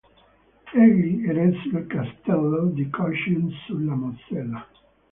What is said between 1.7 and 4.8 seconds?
il castello di Cochem sulla Mosella.